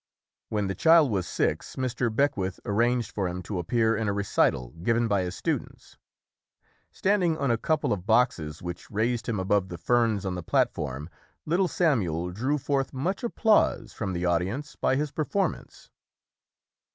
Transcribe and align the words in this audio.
When 0.49 0.65
the 0.65 0.73
child 0.73 1.11
was 1.11 1.27
six, 1.27 1.75
Mr. 1.75 2.09
Beckwith 2.09 2.59
arranged 2.65 3.11
for 3.11 3.27
him 3.29 3.43
to 3.43 3.59
appear 3.59 3.95
in 3.95 4.07
a 4.07 4.13
recital 4.13 4.71
given 4.81 5.07
by 5.07 5.21
his 5.21 5.35
students. 5.35 5.95
Standing 6.89 7.37
on 7.37 7.51
a 7.51 7.57
couple 7.59 7.93
of 7.93 8.07
boxes 8.07 8.63
which 8.63 8.89
raised 8.89 9.29
him 9.29 9.39
above 9.39 9.69
the 9.69 9.77
ferns 9.77 10.25
on 10.25 10.33
the 10.33 10.41
platform, 10.41 11.07
little 11.45 11.67
Samuel 11.67 12.31
drew 12.31 12.57
forth 12.57 12.93
much 12.95 13.23
applause 13.23 13.93
from 13.93 14.13
the 14.13 14.25
audience 14.25 14.75
by 14.75 14.95
his 14.95 15.11
performance. 15.11 15.91